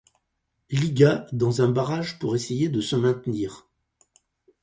Liga 0.71 1.27
dans 1.31 1.61
un 1.61 1.67
barrage 1.69 2.17
pour 2.17 2.35
essayer 2.35 2.69
de 2.69 2.81
se 2.81 2.95
maintenir. 2.95 3.67